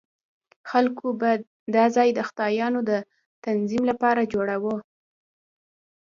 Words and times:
خلکو 0.69 1.07
به 1.19 1.29
دا 1.75 1.85
ځای 1.95 2.09
د 2.13 2.19
خدایانو 2.29 2.79
د 2.89 2.91
تعظیم 3.43 3.83
لپاره 3.91 4.29
جوړاوه. 4.33 4.75